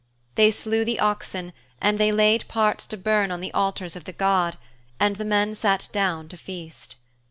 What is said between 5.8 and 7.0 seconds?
down to feast.